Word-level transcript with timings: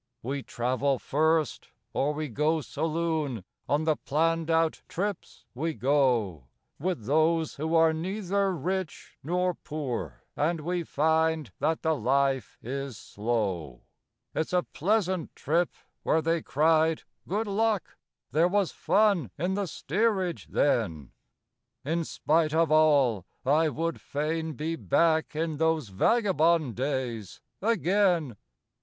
We 0.23 0.41
travel 0.41 0.97
first, 0.97 1.69
or 1.93 2.11
we 2.15 2.27
go 2.27 2.61
saloon 2.61 3.43
on 3.69 3.83
the 3.83 3.95
planned 3.95 4.49
out 4.49 4.81
trips 4.87 5.45
we 5.53 5.75
go, 5.75 6.47
With 6.79 7.05
those 7.05 7.57
who 7.57 7.75
are 7.75 7.93
neither 7.93 8.51
rich 8.51 9.19
nor 9.21 9.53
poor, 9.53 10.23
and 10.35 10.61
we 10.61 10.81
find 10.81 11.51
that 11.59 11.83
the 11.83 11.95
life 11.95 12.57
is 12.63 12.97
slow; 12.97 13.83
It's 14.33 14.53
'a 14.53 14.63
pleasant 14.73 15.35
trip' 15.35 15.69
where 16.01 16.23
they 16.23 16.41
cried, 16.41 17.03
'Good 17.27 17.45
luck!' 17.45 17.95
There 18.31 18.47
was 18.47 18.71
fun 18.71 19.29
in 19.37 19.53
the 19.53 19.67
steerage 19.67 20.47
then 20.47 21.11
In 21.85 22.05
spite 22.05 22.55
of 22.55 22.71
all, 22.71 23.27
I 23.45 23.69
would 23.69 24.01
fain 24.01 24.53
be 24.53 24.75
back 24.75 25.35
in 25.35 25.57
those 25.57 25.89
vagabond 25.89 26.73
days 26.73 27.39
again. 27.61 28.35